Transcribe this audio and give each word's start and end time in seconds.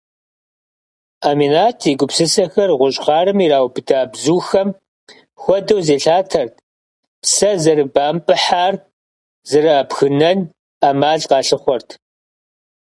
Ӏэминат 1.21 1.79
и 1.89 1.91
гупсысэхэр 1.99 2.69
гъущӏ 2.79 2.99
хъарым 3.03 3.37
ираубыда 3.45 3.99
бзухэм 4.11 4.69
хуэдэу 5.41 5.79
зелъатэрт, 5.87 6.53
псэ 7.21 7.51
зэрыбэмпӏыхьар 7.63 8.73
зэрабгынэн 9.49 10.37
ӏэмал 10.79 11.21
къалъыхъуэрт. 11.29 11.89